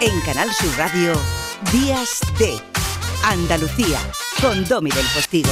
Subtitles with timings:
[0.00, 1.14] En Canal Sur Radio,
[1.72, 2.58] Días de
[3.24, 3.98] Andalucía,
[4.42, 5.48] con Domi del Postigo.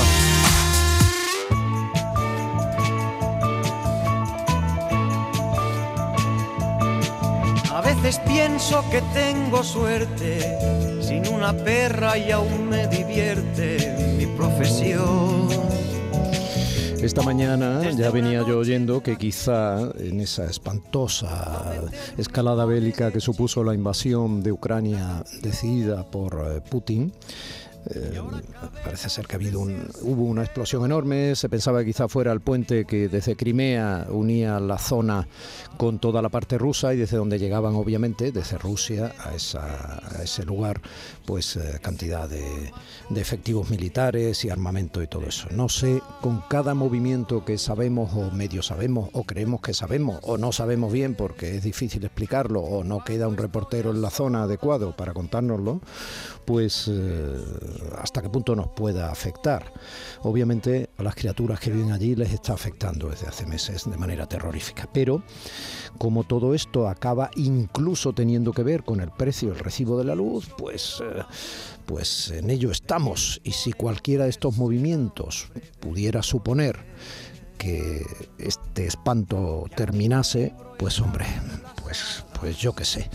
[7.72, 15.48] A veces pienso que tengo suerte, sin una perra y aún me divierte mi profesión.
[17.04, 21.74] Esta mañana ya venía yo oyendo que quizá en esa espantosa
[22.16, 27.12] escalada bélica que supuso la invasión de Ucrania decidida por eh, Putin,
[27.90, 28.20] eh,
[28.82, 31.34] parece ser que ha habido un, hubo una explosión enorme.
[31.36, 35.26] Se pensaba que quizá fuera el puente que desde Crimea unía la zona
[35.76, 39.34] con toda la parte rusa y desde donde llegaban, obviamente, desde Rusia a,
[40.22, 40.80] ese lugar,
[41.26, 42.72] pues eh, cantidad de,
[43.10, 45.48] de, efectivos militares y armamento y todo eso.
[45.50, 50.38] No sé, con cada movimiento que sabemos o medio sabemos o creemos que sabemos o
[50.38, 54.44] no sabemos bien porque es difícil explicarlo o no queda un reportero en la zona
[54.44, 55.80] adecuado para contárnoslo,
[56.44, 57.40] pues eh,
[57.98, 59.72] hasta qué punto nos pueda afectar.
[60.22, 64.26] Obviamente a las criaturas que viven allí les está afectando desde hace meses de manera
[64.26, 65.22] terrorífica, pero
[65.98, 70.14] como todo esto acaba incluso teniendo que ver con el precio del recibo de la
[70.14, 71.22] luz, pues, eh,
[71.86, 73.40] pues en ello estamos.
[73.44, 75.48] Y si cualquiera de estos movimientos
[75.80, 76.78] pudiera suponer
[77.58, 78.04] que
[78.38, 81.26] este espanto terminase, pues hombre,
[81.82, 83.08] pues, pues yo qué sé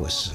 [0.00, 0.32] pues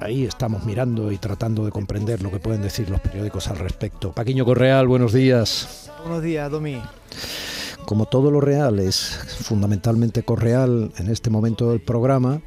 [0.00, 4.10] ahí estamos mirando y tratando de comprender lo que pueden decir los periódicos al respecto.
[4.10, 5.88] Paquiño Correal, buenos días.
[6.02, 6.82] Buenos días, Domi.
[7.86, 12.42] Como todo lo real es fundamentalmente correal en este momento del programa,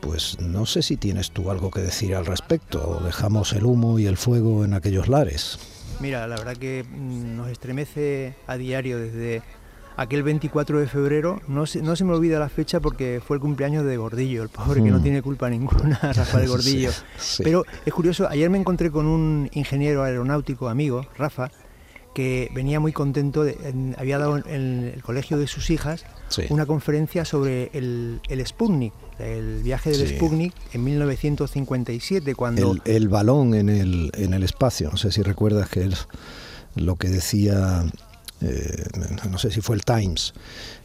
[0.00, 4.00] pues no sé si tienes tú algo que decir al respecto o dejamos el humo
[4.00, 5.56] y el fuego en aquellos lares.
[6.00, 9.42] Mira, la verdad que mm, nos estremece a diario desde
[9.96, 13.40] aquel 24 de febrero, no se, no se me olvida la fecha porque fue el
[13.40, 15.02] cumpleaños de Gordillo, el pobre que no mm.
[15.02, 16.90] tiene culpa ninguna, Rafael Gordillo.
[17.38, 21.50] Pero es curioso, ayer me encontré con un ingeniero aeronáutico amigo, Rafa,
[22.14, 23.46] que venía muy contento,
[23.96, 26.04] había dado en el colegio de sus hijas
[26.48, 32.72] una conferencia sobre el, el Sputnik, el viaje del Sputnik en 1957, cuando...
[32.72, 36.08] El, el, balón en el, en el espacio, no sé si recuerdas que es
[36.74, 37.84] lo que decía
[38.42, 38.84] eh,
[39.28, 40.32] no sé si fue el Times,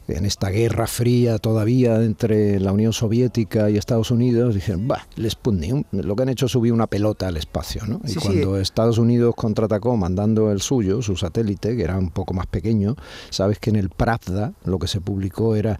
[0.08, 5.30] en esta guerra fría todavía entre la Unión Soviética y Estados Unidos, dijeron, bah, el
[5.30, 8.02] Sputnik, lo que han hecho es subir una pelota al espacio, ¿no?
[8.06, 12.46] y cuando Estados Unidos contraatacó mandando el suyo, su satélite, que era un poco más
[12.46, 12.96] pequeño,
[13.30, 15.80] sabes que en el Pravda lo que se publicó era,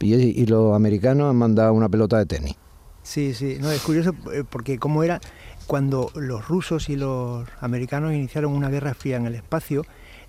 [0.00, 2.54] y, los americanos han mandado una pelota de tenis.
[3.02, 5.20] Sí, sí, no, es curioso eh, porque cómo era
[5.66, 9.84] cuando los rusos y los americanos iniciaron una guerra fría en el espacio,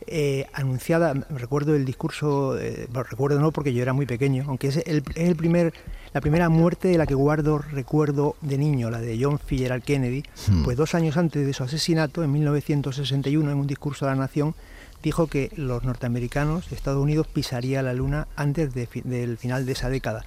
[0.06, 4.78] eh, anunciada, recuerdo el discurso, eh, recuerdo no porque yo era muy pequeño, aunque es,
[4.78, 5.74] el, es el primer,
[6.14, 10.24] la primera muerte de la que guardo recuerdo de niño, la de John Fitzgerald Kennedy,
[10.48, 10.64] hmm.
[10.64, 14.56] pues dos años antes de su asesinato, en 1961, en un discurso a la nación,
[15.04, 20.26] dijo que los norteamericanos, Estados Unidos, pisaría la luna antes del final de esa década.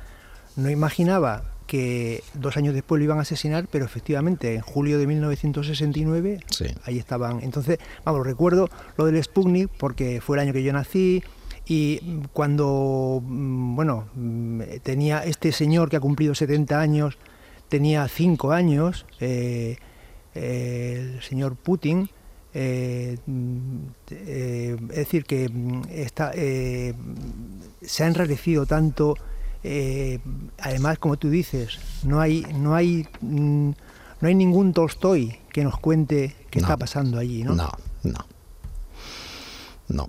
[0.56, 5.06] No imaginaba que dos años después lo iban a asesinar, pero efectivamente en julio de
[5.06, 6.40] 1969
[6.82, 7.44] ahí estaban.
[7.44, 11.22] Entonces, vamos, recuerdo lo del Sputnik porque fue el año que yo nací
[11.66, 12.00] y
[12.32, 17.18] cuando, mm, bueno, mm, tenía este señor que ha cumplido 70 años,
[17.68, 19.76] tenía 5 años, eh,
[20.34, 22.10] eh, el señor Putin,
[22.52, 23.78] eh, mm,
[24.10, 25.48] es decir, que
[25.88, 29.14] está, se ha enrarecido tanto
[29.62, 30.18] eh,
[30.58, 33.70] además, como tú dices, no hay, no hay, mm,
[34.20, 37.54] no hay ningún Tolstoy que nos cuente qué está pasando allí, ¿no?
[37.54, 37.70] No,
[38.02, 38.18] no.
[39.88, 40.08] No.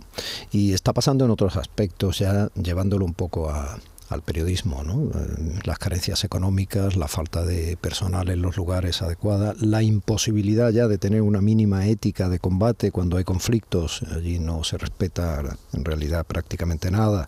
[0.52, 5.10] Y está pasando en otros aspectos, ya llevándolo un poco al periodismo, ¿no?
[5.20, 10.88] Eh, las carencias económicas, la falta de personal en los lugares adecuados, la imposibilidad ya
[10.88, 15.84] de tener una mínima ética de combate cuando hay conflictos, allí no se respeta en
[15.84, 17.28] realidad prácticamente nada.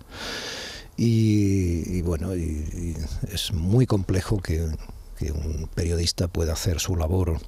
[0.96, 2.96] Y, bueno, y,
[3.32, 4.64] es muy complejo que,
[5.22, 7.40] un periodista pueda hacer su labor.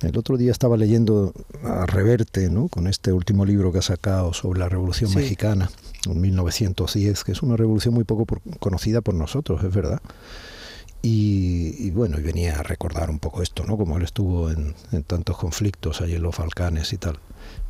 [0.00, 1.32] El otro día estaba leyendo
[1.62, 2.66] a Reverte, ¿no?
[2.66, 5.70] con este último libro que ha sacado sobre la Revolución Mexicana,
[6.06, 8.26] en 1910, que es una revolución muy poco
[8.58, 10.00] conocida por nosotros, es verdad.
[11.00, 13.76] Y, bueno, y venía a recordar un poco esto, ¿no?
[13.76, 14.74] Como él estuvo en,
[15.06, 17.18] tantos conflictos allí en los Balcanes y tal.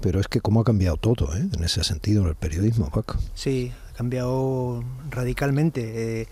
[0.01, 1.47] Pero es que cómo ha cambiado todo, ¿eh?
[1.53, 3.19] En ese sentido, en el periodismo, Paco.
[3.35, 6.23] Sí, cambiado radicalmente.
[6.23, 6.29] Eh,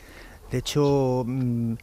[0.50, 1.74] de hecho, mm,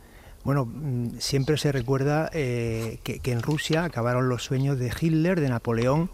[0.43, 5.49] bueno, mm, siempre se recuerda eh, que, en Rusia acabaron los sueños de Hitler, de
[5.49, 6.09] Napoleón,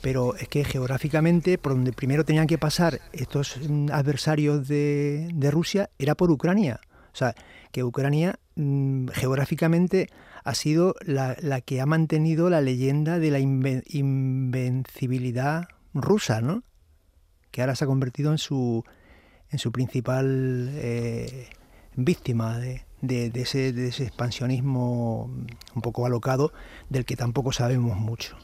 [0.00, 5.90] pero es que geográficamente, por donde primero tenían que pasar estos mm, adversarios de, Rusia,
[5.98, 6.80] era por Ucrania.
[7.14, 7.34] O sea,
[7.70, 10.10] que Ucrania mm, geográficamente
[10.42, 16.64] ha sido la, que ha mantenido la leyenda de la invencibilidad rusa, ¿no?
[17.52, 18.82] Que ahora se ha convertido en su,
[19.50, 21.50] en su principal eh,
[21.94, 25.30] víctima de, ese, de ese expansionismo
[25.74, 26.52] un poco alocado
[26.90, 28.36] del que tampoco sabemos mucho.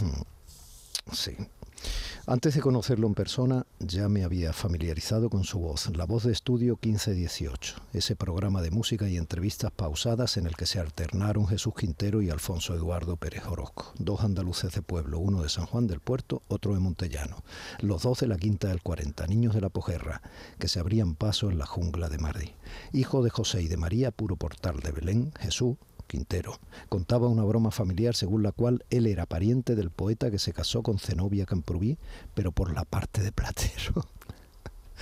[0.00, 0.22] Hmm.
[1.12, 1.36] Sí.
[2.26, 6.32] Antes de conocerlo en persona, ya me había familiarizado con su voz, la voz de
[6.32, 11.74] estudio 1518, ese programa de música y entrevistas pausadas en el que se alternaron Jesús
[11.74, 16.00] Quintero y Alfonso Eduardo Pérez Orozco, dos andaluces de pueblo, uno de San Juan del
[16.00, 17.44] Puerto, otro de Montellano,
[17.80, 20.22] los dos de la Quinta del 40, niños de la Pojerra,
[20.58, 22.54] que se abrían paso en la jungla de Mardi.
[22.94, 25.76] Hijo de José y de María, puro portal de Belén, Jesús,
[26.14, 26.60] Quintero.
[26.88, 30.80] Contaba una broma familiar según la cual él era pariente del poeta que se casó
[30.84, 31.98] con Zenobia Camprubí,
[32.34, 34.06] pero por la parte de Platero.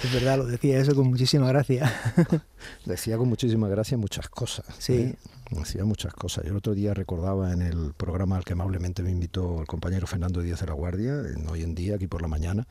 [0.03, 1.93] Es verdad, lo decía eso con muchísima gracia.
[2.87, 4.65] decía con muchísima gracia muchas cosas.
[4.79, 4.95] Sí.
[4.95, 5.17] ¿eh?
[5.51, 6.45] Decía muchas cosas.
[6.45, 10.07] Yo el otro día recordaba en el programa al que amablemente me invitó el compañero
[10.07, 12.67] Fernando Díaz de la Guardia, hoy en día, aquí por la mañana,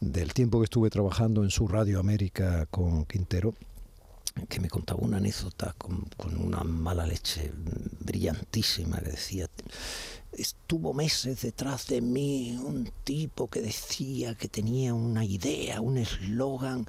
[0.00, 3.54] del tiempo que estuve trabajando en su Radio América con Quintero,
[4.48, 6.06] que me contaba una anécdota con,
[6.38, 7.52] una mala leche
[8.00, 9.48] brillantísima que decía,
[10.32, 16.86] estuvo meses detrás de mí un tipo que decía que tenía una idea, un eslogan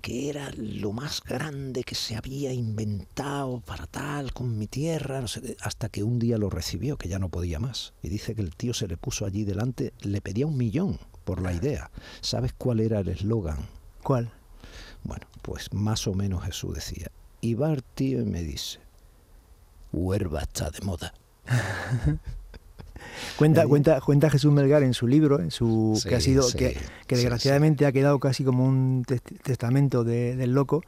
[0.00, 5.24] que era lo más grande que se había inventado para tal con mi tierra,
[5.60, 7.92] hasta que un día lo recibió, que ya no podía más.
[8.02, 11.40] Y dice que el tío se le puso allí delante, le pedía un millón por
[11.42, 11.90] la idea.
[12.20, 13.68] ¿Sabes cuál era el eslogan?
[14.02, 14.32] ¿Cuál?
[15.04, 17.10] Bueno, pues más o menos Jesús decía.
[17.40, 18.80] Y va el tío y me dice,
[19.92, 21.14] huerva está de moda.
[23.36, 26.76] cuenta, cuenta, cuenta Jesús Melgar en su libro, en su que ha sido, que,
[27.08, 29.04] desgraciadamente ha quedado casi como un
[29.42, 30.82] testamento del loco,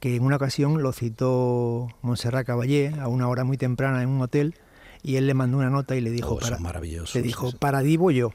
[0.00, 4.20] que en una ocasión lo citó Montserrat Caballé a una hora muy temprana en un
[4.22, 4.54] hotel
[5.02, 8.10] y él le mandó una nota y le dijo, oh, para, le dijo, para divo
[8.10, 8.32] yo.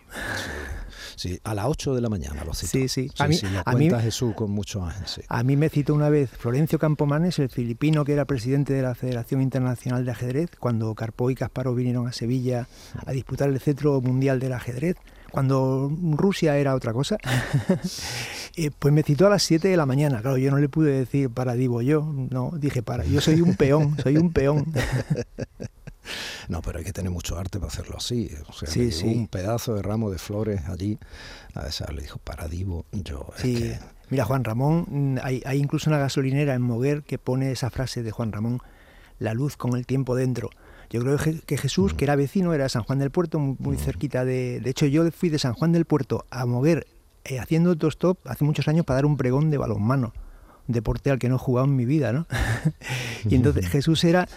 [1.15, 2.71] Sí, a las 8 de la mañana lo citó.
[2.71, 3.11] Sí, sí.
[3.19, 5.25] a mí, a mí, Jesús con mucho ángel.
[5.27, 8.95] A mí me citó una vez Florencio Campomanes, el filipino que era presidente de la
[8.95, 12.67] Federación Internacional de Ajedrez, cuando Carpo y Kasparov vinieron a Sevilla
[13.05, 14.97] a disputar el cetro mundial del ajedrez
[15.33, 17.17] cuando Rusia era otra cosa,
[18.55, 20.21] eh, pues me citó a las 7 de la mañana.
[20.21, 23.55] Claro, yo no le pude decir para divo yo, no, dije para, yo soy un
[23.55, 24.71] peón, soy un peón.
[26.47, 28.29] No, pero hay que tener mucho arte para hacerlo así.
[28.47, 28.69] O sea,
[29.05, 30.97] un pedazo de ramo de flores allí.
[31.53, 33.27] A esa le dijo, para Divo, yo.
[33.37, 33.73] Sí.
[34.09, 38.11] Mira, Juan Ramón, mm, hay, incluso una gasolinera en Moguer que pone esa frase de
[38.11, 38.61] Juan Ramón,
[39.19, 40.49] la luz con el tiempo dentro.
[40.89, 41.97] Yo creo que Jesús, mm.
[41.97, 43.79] que era vecino, era de San Juan del Puerto, muy, mm.
[43.79, 44.59] cerquita de...
[44.59, 46.85] De hecho, yo fui de San Juan del Puerto a Moguer
[47.25, 50.13] eh, haciendo autostop hace muchos años para dar un pregón de balonmano,
[50.67, 52.27] deporte al que no he jugado en mi vida, ¿no?
[53.27, 54.27] y entonces Jesús era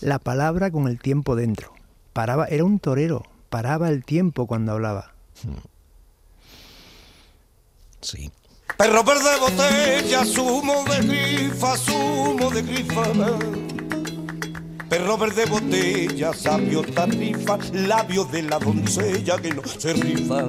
[0.00, 1.72] la palabra con el tiempo dentro.
[2.12, 5.12] Paraba, era un torero, paraba el tiempo cuando hablaba.
[8.00, 8.30] Sí.
[8.76, 13.02] Perro verde botella, sumo de grifa, sumo de grifa.
[14.88, 20.48] Perro verde botella, sabio tarifa, labio de la doncella que no se rifa.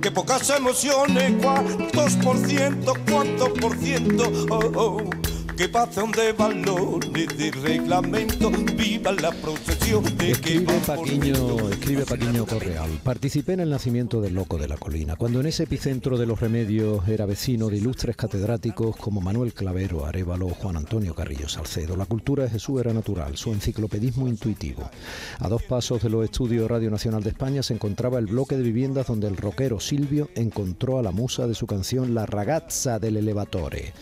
[0.00, 4.30] Que pocas emociones, cuántos por ciento, cuántos por ciento.
[4.50, 12.04] Oh, oh que pasan de valores de reglamento, viva la procesión de escribe Paquiño, escribe
[12.04, 12.90] Paquiño Correal.
[13.02, 16.40] Participé en el nacimiento del Loco de la Colina, cuando en ese epicentro de los
[16.40, 21.96] remedios era vecino de ilustres catedráticos como Manuel Clavero, Arevalo, Juan Antonio Carrillo Salcedo.
[21.96, 24.90] La cultura de Jesús era natural, su enciclopedismo intuitivo.
[25.38, 28.62] A dos pasos de los estudios Radio Nacional de España se encontraba el bloque de
[28.62, 33.16] viviendas donde el rockero Silvio encontró a la musa de su canción La ragazza del
[33.16, 33.94] elevatore.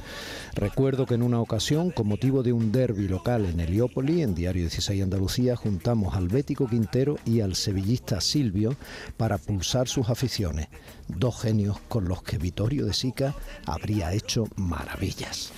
[0.54, 4.62] Recuerdo que en una ocasión, con motivo de un derby local en Heliópolis, en Diario
[4.62, 8.74] 16 Andalucía, juntamos al Bético Quintero y al sevillista Silvio
[9.16, 10.68] para pulsar sus aficiones,
[11.06, 13.34] dos genios con los que Vittorio de Sica
[13.66, 15.52] habría hecho maravillas.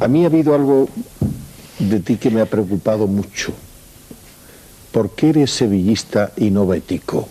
[0.00, 0.88] A mí ha habido algo
[1.78, 3.52] de ti que me ha preocupado mucho.
[4.92, 7.28] ¿Por qué eres sevillista y no bético?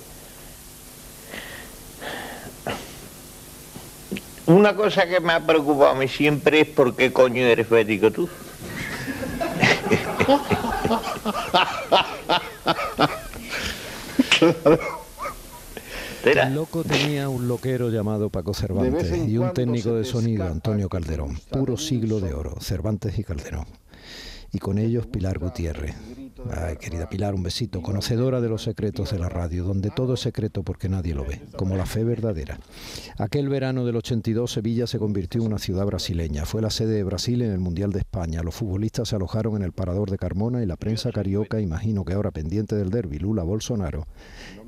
[4.46, 8.12] Una cosa que me ha preocupado a mí siempre es por qué coño eres bético
[8.12, 8.30] tú.
[16.24, 21.38] El loco tenía un loquero llamado Paco Cervantes y un técnico de sonido, Antonio Calderón.
[21.50, 23.66] Puro siglo de oro, Cervantes y Calderón.
[24.52, 25.96] Y con ellos Pilar Gutiérrez.
[26.52, 27.82] Ay, querida Pilar, un besito.
[27.82, 31.42] Conocedora de los secretos de la radio, donde todo es secreto porque nadie lo ve,
[31.56, 32.60] como la fe verdadera.
[33.18, 36.46] Aquel verano del 82, Sevilla se convirtió en una ciudad brasileña.
[36.46, 38.44] Fue la sede de Brasil en el Mundial de España.
[38.44, 42.14] Los futbolistas se alojaron en el parador de Carmona y la prensa carioca, imagino que
[42.14, 44.08] ahora pendiente del derby, Lula Bolsonaro,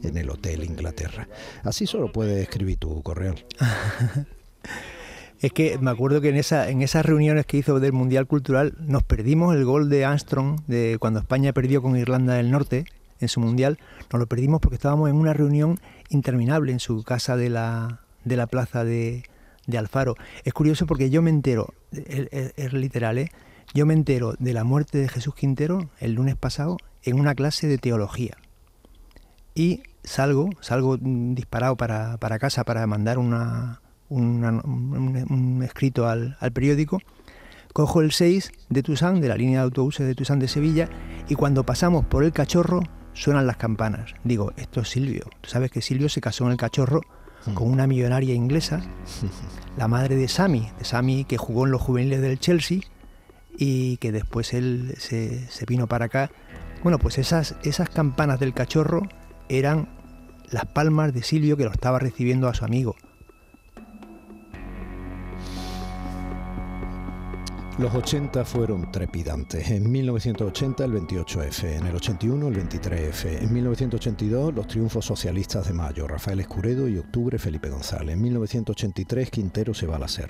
[0.01, 1.27] en el Hotel Inglaterra.
[1.63, 3.45] Así solo puedes escribir tu Correal.
[5.41, 8.73] Es que me acuerdo que en, esa, en esas reuniones que hizo del Mundial Cultural
[8.79, 12.85] nos perdimos el gol de Armstrong de cuando España perdió con Irlanda del Norte
[13.19, 13.77] en su Mundial.
[14.11, 18.37] Nos lo perdimos porque estábamos en una reunión interminable en su casa de la, de
[18.37, 19.23] la plaza de,
[19.67, 20.15] de Alfaro.
[20.43, 23.31] Es curioso porque yo me entero, es, literal, ¿eh?
[23.73, 27.67] yo me entero de la muerte de Jesús Quintero el lunes pasado en una clase
[27.67, 28.37] de teología.
[29.53, 37.01] Y salgo, salgo disparado para, para casa para mandar una, un, escrito al, periódico,
[37.73, 40.89] cojo el 6 de Tusán, de la línea de autobuses de Tusán de Sevilla,
[41.27, 42.81] y cuando pasamos por el cachorro
[43.13, 44.13] suenan las campanas.
[44.23, 45.25] Digo, esto es Silvio.
[45.41, 47.01] Tú sabes que Silvio se casó en el cachorro
[47.53, 48.81] con una millonaria inglesa,
[49.77, 52.79] la madre de Sami, de Sami que jugó en los juveniles del Chelsea
[53.57, 56.31] y que después él se, se vino para acá.
[56.83, 59.03] Bueno, pues esas, esas campanas del cachorro
[59.49, 59.89] eran
[60.51, 62.95] las palmas de Silvio que lo estaba recibiendo a su amigo.
[67.77, 69.69] Los 80 fueron trepidantes.
[69.69, 75.73] En 1980 el 28F, en el 81 el 23F, en 1982 los triunfos socialistas de
[75.73, 78.15] mayo, Rafael Escuredo y octubre Felipe González.
[78.15, 80.29] En 1983 Quintero se va a la SER.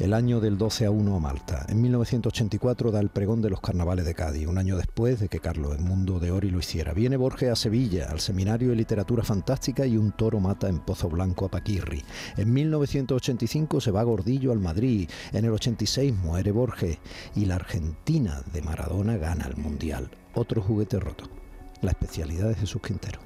[0.00, 1.66] El año del 12 a 1 a Malta.
[1.68, 5.38] En 1984 da el pregón de los carnavales de Cádiz, un año después de que
[5.38, 6.94] Carlos Edmundo de Ori lo hiciera.
[6.94, 11.08] Viene Borges a Sevilla, al Seminario de Literatura Fantástica y un toro mata en Pozo
[11.08, 12.02] Blanco a Paquirri.
[12.36, 15.08] En 1985 se va Gordillo al Madrid.
[15.32, 16.71] En el 86 muere Borges
[17.34, 20.10] y la Argentina de Maradona gana el Mundial.
[20.34, 21.24] Otro juguete roto,
[21.80, 23.20] la especialidad de Jesús Quintero.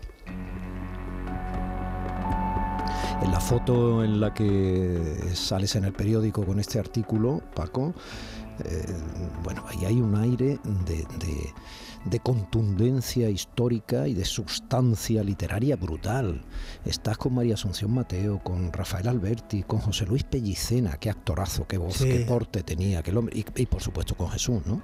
[3.23, 7.95] En la foto en la que sales en el periódico con este artículo, Paco,
[8.65, 8.87] eh,
[9.43, 11.05] bueno, ahí hay un aire de
[12.07, 16.43] de contundencia histórica y de sustancia literaria brutal.
[16.85, 21.79] Estás con María Asunción Mateo, con Rafael Alberti, con José Luis Pellicena, qué actorazo, qué
[21.79, 24.83] voz, qué porte tenía, qué hombre, y, por supuesto con Jesús, ¿no?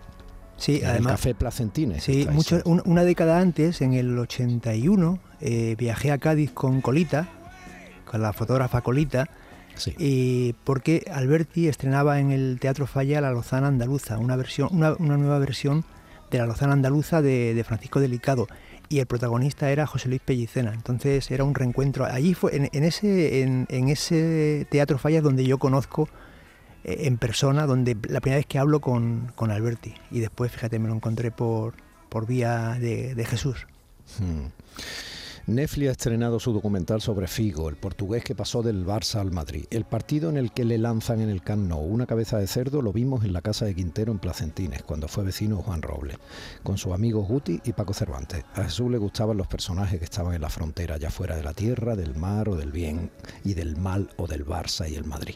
[0.56, 1.12] Sí, además.
[1.12, 2.02] El café Placentines.
[2.02, 7.28] Sí, mucho, una década antes, en el 81, eh, viajé a Cádiz con Colita,
[8.04, 9.28] con la fotógrafa Colita.
[9.76, 9.94] Sí.
[9.98, 15.16] Y porque Alberti estrenaba en el Teatro Falla la Lozana Andaluza, una versión, una, una
[15.16, 15.84] nueva versión
[16.32, 18.48] de la Lozana Andaluza de, Francisco Delicado
[18.88, 20.72] y el protagonista era José Luis Pellicena.
[20.74, 22.04] Entonces era un reencuentro.
[22.04, 26.08] Allí fue, en, ese, en, ese teatro Fallas donde yo conozco
[26.84, 29.94] eh, en persona, donde la primera vez que hablo con, Alberti.
[30.10, 31.74] Y después, fíjate, me lo encontré por,
[32.08, 33.66] por vía de, Jesús.
[34.18, 34.48] Hmm.
[35.48, 39.64] Netflix ha estrenado su documental sobre Figo, el portugués que pasó del Barça al Madrid.
[39.70, 42.92] El partido en el que le lanzan en el Camp una cabeza de cerdo lo
[42.92, 46.18] vimos en la casa de Quintero en Placentines, cuando fue vecino Juan Robles,
[46.62, 48.44] con sus amigos Guti y Paco Cervantes.
[48.54, 51.54] A Jesús le gustaban los personajes que estaban en la frontera, ya fuera de la
[51.54, 53.10] tierra, del mar o del bien,
[53.42, 55.34] y del mal o del Barça y el Madrid.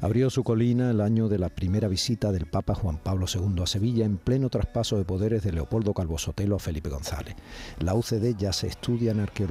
[0.00, 3.66] Abrió su colina el año de la primera visita del Papa Juan Pablo II a
[3.66, 7.34] Sevilla en pleno traspaso de poderes de Leopoldo Calvo Sotelo a Felipe González.
[7.80, 9.47] La UCD ya se estudia en arqueología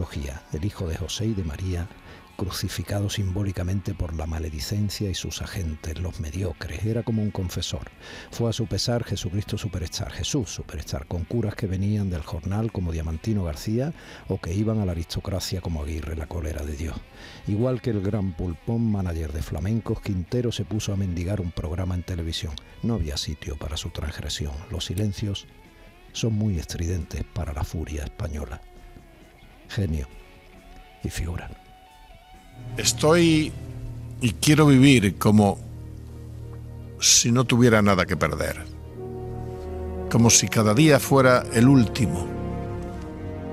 [0.53, 1.87] el hijo de José y de María,
[2.37, 7.89] crucificado simbólicamente por la maledicencia y sus agentes, los mediocres, era como un confesor.
[8.29, 12.91] Fue a su pesar Jesucristo Superstar, Jesús Superstar, con curas que venían del jornal como
[12.91, 13.91] Diamantino García
[14.27, 16.95] o que iban a la aristocracia como Aguirre, la cólera de Dios.
[17.47, 21.95] Igual que el gran pulpón manager de flamencos, Quintero se puso a mendigar un programa
[21.95, 22.53] en televisión.
[22.83, 24.53] No había sitio para su transgresión.
[24.69, 25.47] Los silencios
[26.11, 28.61] son muy estridentes para la furia española
[29.67, 30.07] genio
[31.03, 31.49] y figura.
[32.77, 33.51] Estoy
[34.21, 35.59] y quiero vivir como
[36.99, 38.65] si no tuviera nada que perder,
[40.11, 42.27] como si cada día fuera el último,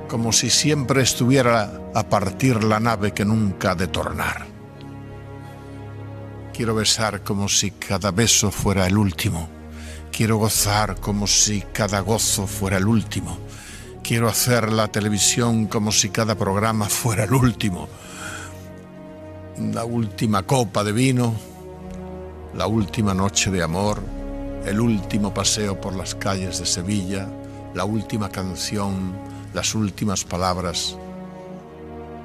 [0.08, 4.46] como si siempre estuviera a partir la nave que nunca ha de tornar.
[6.54, 9.48] Quiero besar como si cada beso fuera el último.
[10.12, 13.36] Quiero gozar como si cada gozo fuera el último.
[14.04, 17.88] Quiero hacer la televisión como si cada programa fuera el último.
[19.72, 21.34] La última copa de vino,
[22.52, 24.02] la última noche de amor,
[24.66, 27.26] el último paseo por las calles de Sevilla,
[27.72, 29.16] la última canción,
[29.54, 30.98] las últimas palabras.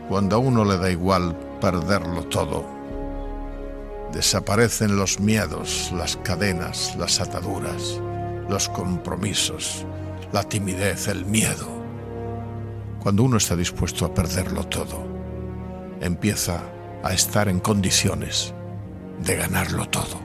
[0.10, 2.66] Cuando a uno le da igual perderlo todo,
[4.12, 8.02] desaparecen los miedos, las cadenas, las ataduras,
[8.50, 9.86] los compromisos
[10.32, 11.68] la timidez, el miedo.
[13.02, 15.06] Cuando uno está dispuesto a perderlo todo,
[16.02, 16.62] empieza
[17.04, 18.54] a estar en condiciones
[19.24, 20.20] de ganarlo todo.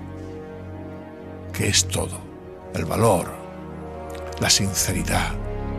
[1.53, 2.19] ¿Qué es todo?
[2.75, 3.33] El valor,
[4.41, 5.33] la sinceridad,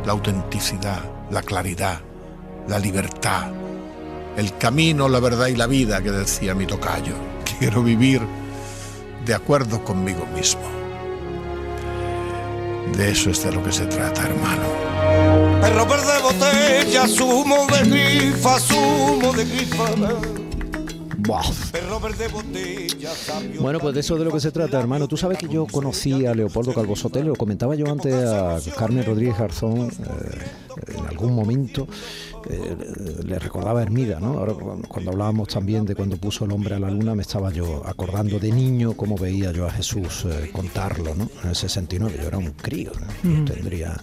[0.05, 1.99] la autenticidad, la claridad,
[2.67, 3.51] la libertad,
[4.37, 7.13] el camino, la verdad y la vida que decía mi tocayo.
[7.59, 8.21] Quiero vivir
[9.25, 10.84] de acuerdo conmigo mismo.
[12.93, 15.61] De eso es de lo que se trata, hermano.
[15.61, 20.44] Perro verde botella, zumo de grifa, zumo de grifa.
[23.61, 25.07] Bueno, pues de eso de lo que se trata, hermano.
[25.07, 29.03] Tú sabes que yo conocí a Leopoldo Calvo Sotelo, lo comentaba yo antes a Carmen
[29.05, 31.87] Rodríguez Garzón eh, en algún momento.
[32.49, 32.75] eh,
[33.25, 34.37] le recordaba a Hermida, ¿no?
[34.37, 34.53] Ahora
[34.87, 38.37] cuando- hablábamos también de cuando puso el hombre a la luna, me estaba yo acordando
[38.39, 41.27] de niño cómo veía yo a Jesús eh, contarlo, ¿no?
[41.43, 43.29] En el 69, yo era un crío, ¿no?
[43.39, 43.99] Yo tendría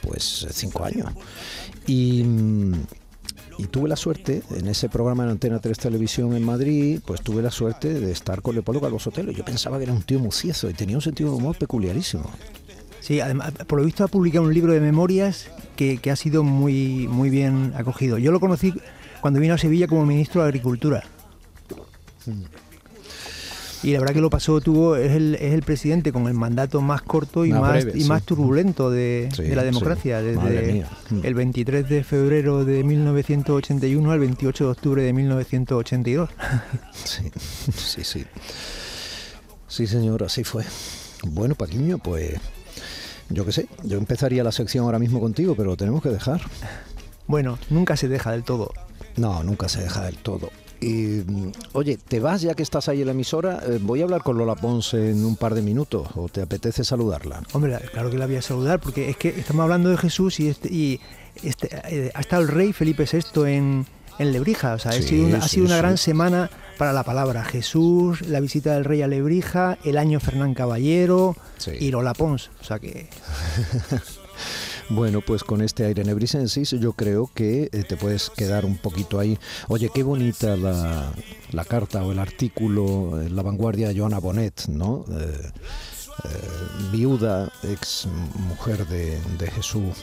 [0.00, 1.10] pues cinco años.
[1.86, 2.72] Y, mm,
[3.58, 7.42] y tuve la suerte, en ese programa en Antena 3 Televisión en Madrid, pues tuve
[7.42, 9.32] la suerte de estar con Leopoldo Calvo Sotelo.
[9.32, 12.30] Yo pensaba que era un tío muciezo y tenía un sentido de humor peculiarísimo.
[13.00, 16.44] Sí, además, por lo visto ha publicado un libro de memorias que, que ha sido
[16.44, 18.18] muy, muy bien acogido.
[18.18, 18.72] Yo lo conocí
[19.20, 21.02] cuando vino a Sevilla como ministro de Agricultura.
[23.82, 26.80] Y la verdad que lo pasó, tuvo, es el, es el presidente con el mandato
[26.80, 28.08] más corto y Más más, breve, y sí.
[28.08, 30.84] más turbulento de, Sí, de la democracia, desde
[31.22, 36.30] el 23 de febrero de 1981 al 28 de octubre de 1982.
[37.04, 37.30] Sí,
[37.74, 38.24] sí, sí.
[39.66, 40.64] Sí, señor, así fue.
[41.24, 42.34] Bueno, Paquiño, pues
[43.30, 46.40] yo qué sé, yo empezaría la sección ahora mismo contigo, pero lo tenemos que dejar.
[47.26, 48.72] Bueno, nunca se deja del todo.
[49.16, 50.50] No, nunca se deja del todo.
[50.82, 51.22] Y,
[51.72, 53.62] oye, ¿te vas ya que estás ahí en la emisora?
[53.66, 56.82] Eh, voy a hablar con Lola Ponce en un par de minutos, ¿o te apetece
[56.82, 57.42] saludarla?
[57.52, 60.48] Hombre, claro que la voy a saludar, porque es que estamos hablando de Jesús y,
[60.48, 61.00] este, y
[61.44, 63.86] este, eh, ha estado el rey Felipe VI en,
[64.18, 64.74] en Lebrija.
[64.74, 65.80] O sea, ha sido una, ha sido una sí.
[65.80, 67.44] gran semana para la palabra.
[67.44, 71.36] Jesús, la visita del rey a Lebrija, el año Fernán Caballero
[71.78, 72.50] y Lola Pons.
[72.60, 73.08] O sea que
[74.94, 79.18] Bueno, pues con este aire nebrisensis yo creo que eh, te puedes quedar un poquito
[79.18, 79.38] ahí.
[79.68, 81.14] Oye, qué bonita la,
[81.50, 85.06] la carta o el artículo en La Vanguardia de Joana Bonet, ¿no?
[85.10, 85.50] Eh,
[86.24, 86.28] eh,
[86.92, 89.96] viuda, ex mujer de, de Jesús,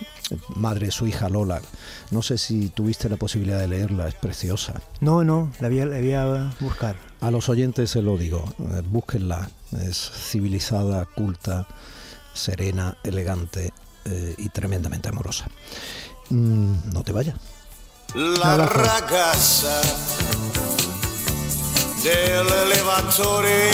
[0.55, 1.61] madre de su hija Lola.
[2.09, 4.81] No sé si tuviste la posibilidad de leerla, es preciosa.
[5.01, 6.95] no, no, la voy a, la voy a buscar.
[7.21, 9.51] A los oyentes se lo digo, eh, búsquenla.
[9.83, 11.67] Es civilizada, culta,
[12.33, 13.71] serena, elegante
[14.05, 15.45] eh, y tremendamente amorosa.
[16.29, 17.35] Mm, no te vayas.
[18.15, 19.81] La ragazza
[22.03, 23.69] dell'elevatore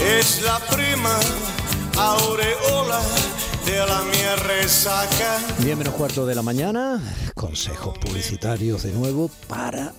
[0.00, 1.18] es la prima
[1.96, 3.00] aureola
[3.66, 5.40] della mia resaca.
[5.58, 7.02] 10 menos cuarto de la mañana,
[7.34, 9.92] consejos publicitarios de nuevo para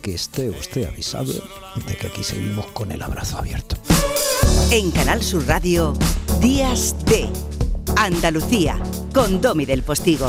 [0.00, 1.32] que esté usted avisado
[1.86, 3.76] de que aquí seguimos con el abrazo abierto.
[4.70, 5.94] En Canal Sur Radio,
[6.44, 7.26] Días de
[7.96, 8.78] Andalucía,
[9.14, 10.28] con Domi del Postigo.